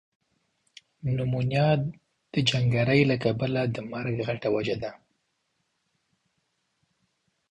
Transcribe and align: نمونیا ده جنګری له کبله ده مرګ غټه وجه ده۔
نمونیا 1.17 1.67
ده 2.31 2.39
جنګری 2.49 3.01
له 3.09 3.15
کبله 3.23 3.61
ده 3.73 3.81
مرګ 3.91 4.15
غټه 4.27 4.47
وجه 4.55 4.77
ده۔ 4.81 4.91